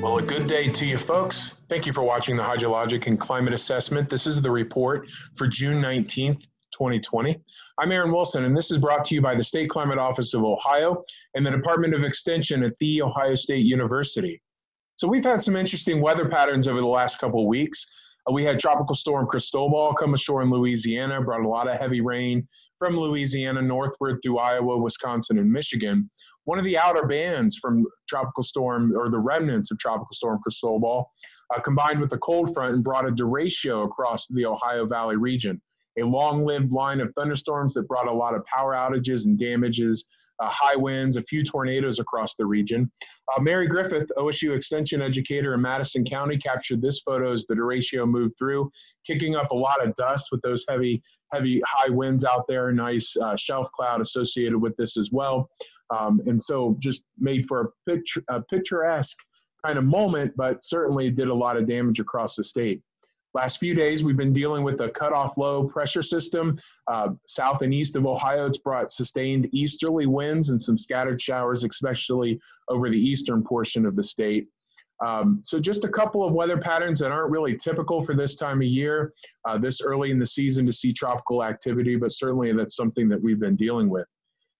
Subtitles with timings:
[0.00, 1.56] Well, a good day to you, folks.
[1.68, 4.08] Thank you for watching the Hydrologic and Climate Assessment.
[4.08, 6.40] This is the report for June 19th,
[6.72, 7.38] 2020.
[7.78, 10.42] I'm Aaron Wilson, and this is brought to you by the State Climate Office of
[10.42, 14.40] Ohio and the Department of Extension at The Ohio State University.
[14.96, 17.84] So, we've had some interesting weather patterns over the last couple of weeks.
[18.26, 22.00] Uh, we had Tropical Storm Cristobal come ashore in Louisiana, brought a lot of heavy
[22.00, 26.10] rain from Louisiana northward through Iowa, Wisconsin, and Michigan.
[26.50, 31.08] One of the outer bands from Tropical Storm, or the remnants of Tropical Storm Cristobal,
[31.54, 35.62] uh, combined with a cold front and brought a derecho across the Ohio Valley region.
[36.00, 40.06] A long lived line of thunderstorms that brought a lot of power outages and damages
[40.40, 42.90] uh, high winds, a few tornadoes across the region.
[43.36, 48.08] Uh, Mary Griffith, OSU Extension educator in Madison County, captured this photo as the derecho
[48.08, 48.70] moved through,
[49.06, 52.72] kicking up a lot of dust with those heavy, heavy high winds out there.
[52.72, 55.48] Nice uh, shelf cloud associated with this as well.
[55.90, 59.18] Um, and so just made for a, picture, a picturesque
[59.64, 62.80] kind of moment, but certainly did a lot of damage across the state.
[63.32, 66.58] Last few days, we've been dealing with a cutoff low pressure system.
[66.88, 71.62] Uh, south and east of Ohio, it's brought sustained easterly winds and some scattered showers,
[71.62, 74.48] especially over the eastern portion of the state.
[75.04, 78.58] Um, so just a couple of weather patterns that aren't really typical for this time
[78.58, 79.12] of year,
[79.48, 83.22] uh, this early in the season to see tropical activity, but certainly that's something that
[83.22, 84.06] we've been dealing with.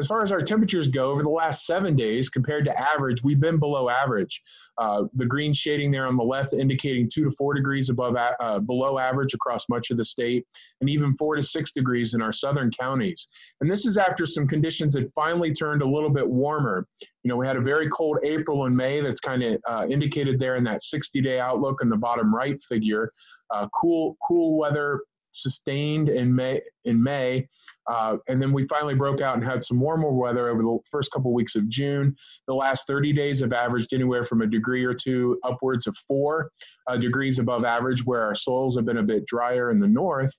[0.00, 3.38] As far as our temperatures go, over the last seven days compared to average, we've
[3.38, 4.42] been below average.
[4.76, 8.58] Uh, the green shading there on the left indicating two to four degrees above uh,
[8.58, 10.44] below average across much of the state,
[10.80, 13.28] and even four to six degrees in our southern counties.
[13.60, 16.88] And this is after some conditions had finally turned a little bit warmer.
[17.22, 20.40] You know, we had a very cold April and May that's kind of uh, indicated
[20.40, 23.12] there in that 60-day outlook in the bottom right figure.
[23.50, 25.02] Uh, cool, cool weather
[25.34, 26.60] sustained in May.
[26.84, 27.48] In May,
[27.86, 31.12] uh, and then we finally broke out and had some warmer weather over the first
[31.12, 32.16] couple weeks of June.
[32.46, 36.50] The last 30 days have averaged anywhere from a degree or two upwards of four
[36.86, 40.32] uh, degrees above average, where our soils have been a bit drier in the north.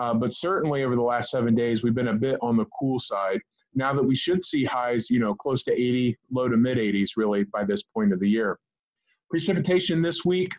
[0.00, 2.98] Uh, but certainly over the last seven days, we've been a bit on the cool
[2.98, 3.40] side.
[3.74, 7.10] Now that we should see highs, you know, close to 80, low to mid 80s,
[7.16, 8.58] really by this point of the year.
[9.30, 10.54] Precipitation this week,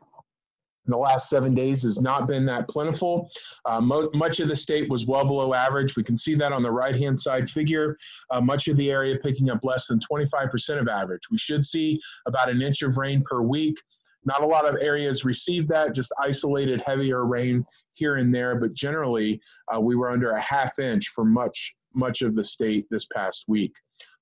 [0.85, 3.29] the last seven days has not been that plentiful.
[3.65, 5.95] Uh, mo- much of the state was well below average.
[5.95, 7.95] We can see that on the right hand side figure.
[8.31, 11.21] Uh, much of the area picking up less than 25% of average.
[11.29, 13.75] We should see about an inch of rain per week.
[14.25, 18.73] Not a lot of areas received that, just isolated heavier rain here and there, but
[18.73, 19.41] generally
[19.73, 23.45] uh, we were under a half inch for much, much of the state this past
[23.47, 23.73] week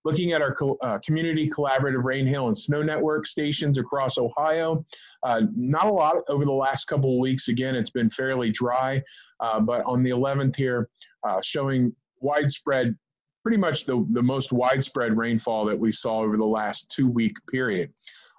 [0.06, 4.86] looking at our co- uh, community collaborative rain, hail, and snow network stations across Ohio.
[5.24, 7.48] Uh, not a lot over the last couple of weeks.
[7.48, 9.02] Again, it's been fairly dry,
[9.40, 10.90] uh, but on the 11th here,
[11.28, 12.96] uh, showing widespread,
[13.44, 17.36] pretty much the, the most widespread rainfall that we saw over the last two week
[17.50, 17.92] period.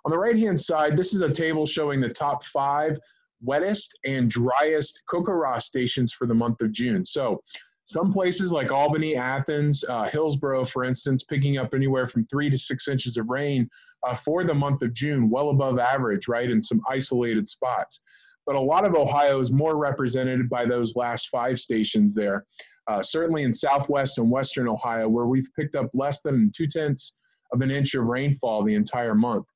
[0.05, 2.99] On the right hand side, this is a table showing the top five
[3.43, 7.05] wettest and driest CoCoRaHS stations for the month of June.
[7.05, 7.43] So
[7.85, 12.59] some places like Albany, Athens, uh, Hillsboro, for instance, picking up anywhere from three to
[12.59, 13.69] six inches of rain
[14.07, 18.01] uh, for the month of June, well above average, right, in some isolated spots.
[18.47, 22.45] But a lot of Ohio is more represented by those last five stations there.
[22.87, 27.17] Uh, certainly in southwest and western Ohio, where we've picked up less than two tenths
[27.53, 29.47] of an inch of rainfall the entire month.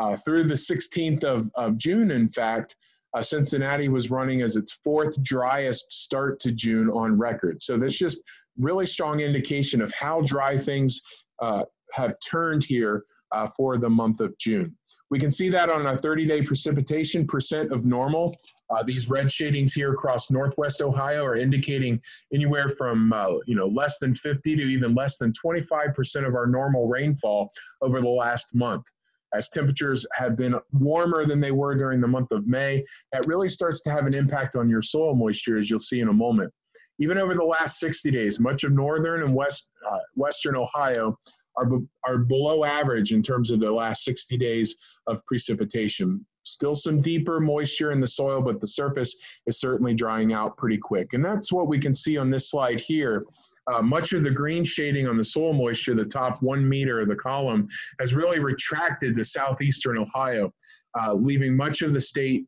[0.00, 2.76] Uh, through the 16th of, of June, in fact,
[3.14, 7.62] uh, Cincinnati was running as its fourth driest start to June on record.
[7.62, 8.22] So that's just
[8.58, 11.00] really strong indication of how dry things
[11.40, 14.76] uh, have turned here uh, for the month of June.
[15.10, 18.34] We can see that on our 30-day precipitation percent of normal.
[18.70, 22.00] Uh, these red shadings here across northwest Ohio are indicating
[22.32, 26.46] anywhere from uh, you know less than 50 to even less than 25% of our
[26.46, 27.50] normal rainfall
[27.82, 28.86] over the last month
[29.34, 33.48] as temperatures have been warmer than they were during the month of May, that really
[33.48, 36.52] starts to have an impact on your soil moisture, as you'll see in a moment.
[36.98, 41.16] Even over the last 60 days, much of northern and west, uh, western Ohio
[41.56, 41.68] are,
[42.06, 44.76] are below average in terms of the last 60 days
[45.06, 46.24] of precipitation.
[46.44, 50.78] Still some deeper moisture in the soil, but the surface is certainly drying out pretty
[50.78, 51.12] quick.
[51.12, 53.22] And that's what we can see on this slide here
[53.70, 57.08] uh, much of the green shading on the soil moisture, the top one meter of
[57.08, 57.68] the column,
[58.00, 60.52] has really retracted to southeastern Ohio,
[61.00, 62.46] uh, leaving much of the state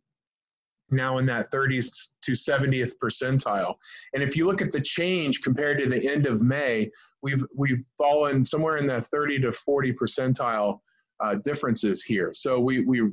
[0.91, 3.75] now in that 30th to 70th percentile.
[4.13, 6.91] And if you look at the change compared to the end of May,
[7.23, 10.81] we've we've fallen somewhere in that 30 to 40 percentile
[11.21, 12.33] uh, differences here.
[12.35, 13.11] So we we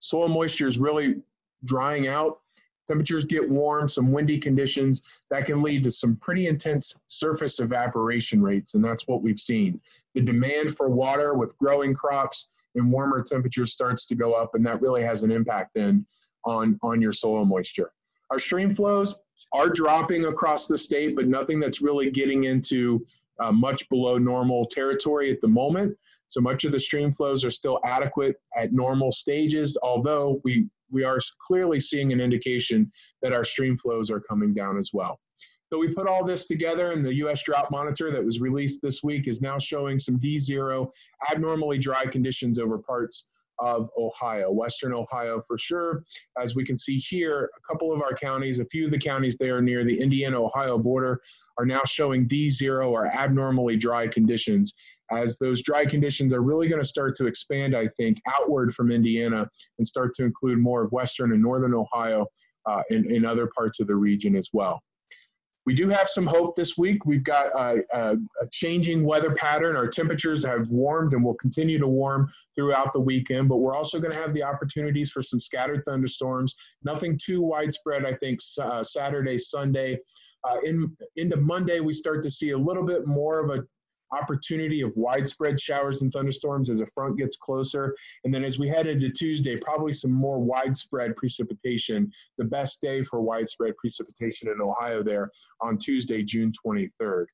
[0.00, 1.16] soil moisture is really
[1.64, 2.38] drying out
[2.88, 8.42] temperatures get warm, some windy conditions, that can lead to some pretty intense surface evaporation
[8.42, 9.80] rates, and that's what we've seen.
[10.14, 14.66] The demand for water with growing crops and warmer temperatures starts to go up, and
[14.66, 16.04] that really has an impact then
[16.44, 17.92] on, on your soil moisture.
[18.30, 23.06] Our stream flows are dropping across the state, but nothing that's really getting into
[23.40, 25.96] uh, much below normal territory at the moment.
[26.28, 31.04] So much of the stream flows are still adequate at normal stages, although we, we
[31.04, 32.90] are clearly seeing an indication
[33.22, 35.18] that our stream flows are coming down as well.
[35.70, 37.42] So we put all this together and the U.S.
[37.42, 40.88] Drought Monitor that was released this week is now showing some D0
[41.30, 43.26] abnormally dry conditions over parts
[43.60, 46.04] of Ohio, Western Ohio for sure.
[46.40, 49.36] As we can see here, a couple of our counties, a few of the counties
[49.36, 51.20] there near the Indiana-Ohio border
[51.58, 54.74] are now showing D0 or abnormally dry conditions
[55.10, 58.90] as those dry conditions are really going to start to expand, I think, outward from
[58.90, 62.26] Indiana and start to include more of Western and Northern Ohio
[62.66, 64.82] uh, and, and other parts of the region as well.
[65.68, 67.04] We do have some hope this week.
[67.04, 69.76] We've got a, a, a, changing weather pattern.
[69.76, 74.00] Our temperatures have warmed and will continue to warm throughout the weekend, but we're also
[74.00, 76.54] going to have the opportunities for some scattered thunderstorms.
[76.84, 79.98] Nothing too widespread, I think, uh, Saturday, Sunday.
[80.42, 83.62] Uh, in, into Monday, we start to see a little bit more of a
[84.12, 87.94] opportunity of widespread showers and thunderstorms as a front gets closer.
[88.24, 92.10] And then as we head into Tuesday, probably some more widespread precipitation.
[92.38, 97.26] The best day for widespread precipitation in Ohio there on Tuesday, June 23rd.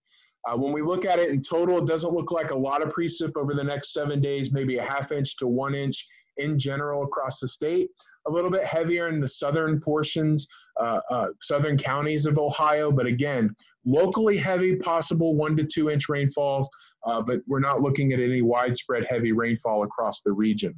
[0.46, 2.92] Uh, when we look at it in total, it doesn't look like a lot of
[2.92, 6.06] precip over the next seven days, maybe a half inch to one inch
[6.36, 7.90] in general across the state.
[8.26, 10.46] A little bit heavier in the southern portions,
[10.80, 13.54] uh, uh, southern counties of Ohio, but again,
[13.84, 16.68] locally heavy, possible one to two inch rainfalls,
[17.06, 20.74] uh, but we're not looking at any widespread heavy rainfall across the region.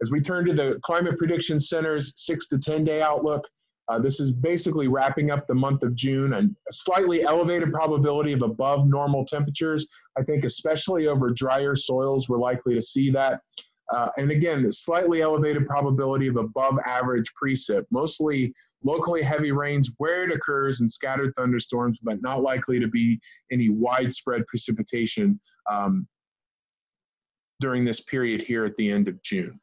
[0.00, 3.46] As we turn to the Climate Prediction Center's six to 10 day outlook,
[3.88, 8.32] uh, this is basically wrapping up the month of June and a slightly elevated probability
[8.34, 9.86] of above normal temperatures.
[10.18, 13.40] I think, especially over drier soils, we're likely to see that.
[13.94, 18.52] Uh, and again, slightly elevated probability of above average precip, mostly
[18.84, 23.20] locally heavy rains where it occurs and scattered thunderstorms, but not likely to be
[23.50, 25.38] any widespread precipitation
[25.70, 26.06] um,
[27.60, 29.58] during this period here at the end of June.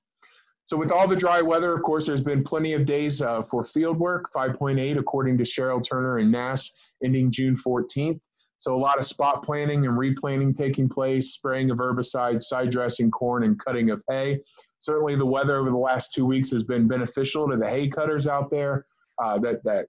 [0.66, 3.64] So with all the dry weather, of course, there's been plenty of days uh, for
[3.64, 6.72] field work, 5.8 according to Cheryl Turner and NASS,
[7.04, 8.20] ending June 14th.
[8.58, 13.12] So a lot of spot planting and replanting taking place, spraying of herbicides, side dressing
[13.12, 14.40] corn, and cutting of hay.
[14.80, 18.26] Certainly, the weather over the last two weeks has been beneficial to the hay cutters
[18.26, 18.86] out there
[19.24, 19.88] uh, that that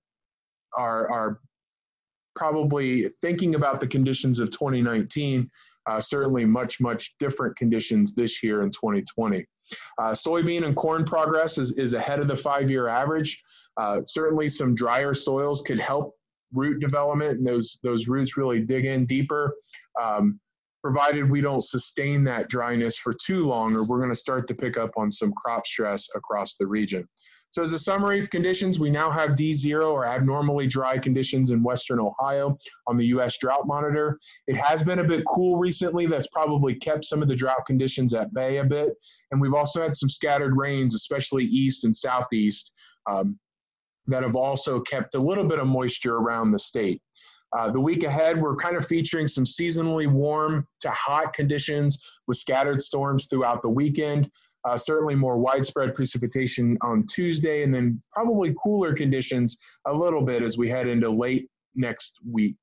[0.76, 1.40] are are
[2.34, 5.50] probably thinking about the conditions of 2019.
[5.88, 9.46] Uh, certainly, much much different conditions this year in 2020.
[9.98, 13.40] Uh, soybean and corn progress is, is ahead of the five-year average.
[13.76, 16.14] Uh, certainly, some drier soils could help
[16.52, 19.54] root development and those those roots really dig in deeper
[20.00, 20.38] um,
[20.82, 24.54] provided we don't sustain that dryness for too long or we're going to start to
[24.54, 27.06] pick up on some crop stress across the region
[27.50, 31.62] so as a summary of conditions we now have d0 or abnormally dry conditions in
[31.62, 32.56] western ohio
[32.86, 37.04] on the us drought monitor it has been a bit cool recently that's probably kept
[37.04, 38.94] some of the drought conditions at bay a bit
[39.30, 42.72] and we've also had some scattered rains especially east and southeast
[43.08, 43.38] um,
[44.06, 47.02] that have also kept a little bit of moisture around the state.
[47.56, 52.36] Uh, the week ahead, we're kind of featuring some seasonally warm to hot conditions with
[52.36, 54.30] scattered storms throughout the weekend.
[54.66, 60.42] Uh, certainly more widespread precipitation on Tuesday, and then probably cooler conditions a little bit
[60.42, 62.58] as we head into late next week.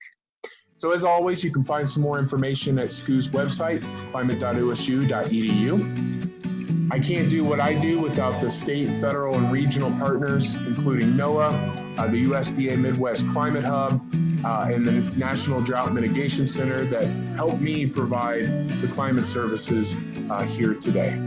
[0.75, 3.81] So, as always, you can find some more information at SCOO's website,
[4.11, 6.91] climate.osu.edu.
[6.91, 11.97] I can't do what I do without the state, federal, and regional partners, including NOAA,
[11.97, 14.03] uh, the USDA Midwest Climate Hub,
[14.43, 19.95] uh, and the National Drought Mitigation Center that helped me provide the climate services
[20.29, 21.17] uh, here today.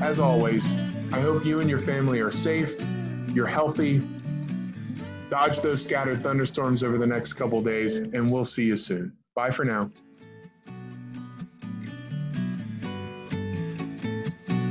[0.00, 0.74] As always,
[1.12, 2.74] I hope you and your family are safe,
[3.32, 4.02] you're healthy,
[5.30, 9.12] dodge those scattered thunderstorms over the next couple days, and we'll see you soon.
[9.34, 9.90] Bye for now.